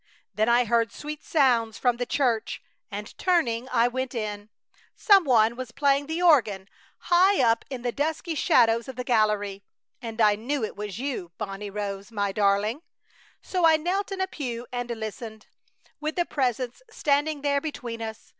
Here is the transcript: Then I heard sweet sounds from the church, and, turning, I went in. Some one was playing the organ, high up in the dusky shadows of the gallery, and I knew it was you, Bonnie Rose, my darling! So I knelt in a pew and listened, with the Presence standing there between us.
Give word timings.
Then 0.33 0.49
I 0.49 0.65
heard 0.65 0.91
sweet 0.91 1.23
sounds 1.23 1.77
from 1.77 1.97
the 1.97 2.07
church, 2.07 2.59
and, 2.89 3.15
turning, 3.19 3.69
I 3.69 3.87
went 3.87 4.15
in. 4.15 4.49
Some 4.95 5.25
one 5.25 5.55
was 5.55 5.71
playing 5.71 6.07
the 6.07 6.23
organ, 6.23 6.67
high 6.97 7.39
up 7.39 7.63
in 7.69 7.83
the 7.83 7.91
dusky 7.91 8.33
shadows 8.33 8.87
of 8.87 8.95
the 8.95 9.03
gallery, 9.03 9.63
and 10.01 10.19
I 10.19 10.33
knew 10.33 10.63
it 10.63 10.75
was 10.75 10.97
you, 10.97 11.33
Bonnie 11.37 11.69
Rose, 11.69 12.11
my 12.11 12.31
darling! 12.31 12.81
So 13.43 13.63
I 13.63 13.77
knelt 13.77 14.11
in 14.11 14.21
a 14.21 14.25
pew 14.27 14.65
and 14.71 14.89
listened, 14.89 15.45
with 15.99 16.15
the 16.15 16.25
Presence 16.25 16.81
standing 16.89 17.41
there 17.43 17.61
between 17.61 18.01
us. 18.01 18.29